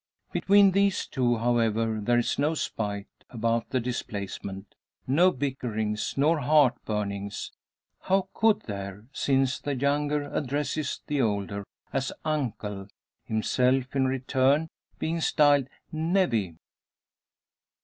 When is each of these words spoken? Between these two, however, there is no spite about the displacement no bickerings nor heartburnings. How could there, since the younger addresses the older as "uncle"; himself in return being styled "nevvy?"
Between 0.31 0.71
these 0.71 1.05
two, 1.05 1.37
however, 1.37 1.99
there 2.01 2.17
is 2.17 2.39
no 2.39 2.55
spite 2.55 3.05
about 3.29 3.69
the 3.69 3.79
displacement 3.79 4.73
no 5.05 5.29
bickerings 5.29 6.15
nor 6.17 6.39
heartburnings. 6.39 7.51
How 7.99 8.27
could 8.33 8.63
there, 8.63 9.05
since 9.13 9.59
the 9.59 9.75
younger 9.75 10.23
addresses 10.33 11.01
the 11.05 11.21
older 11.21 11.63
as 11.93 12.11
"uncle"; 12.25 12.87
himself 13.25 13.95
in 13.95 14.07
return 14.07 14.69
being 14.97 15.21
styled 15.21 15.67
"nevvy?" 15.93 16.57